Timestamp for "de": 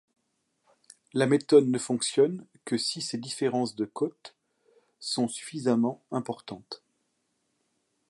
3.75-3.85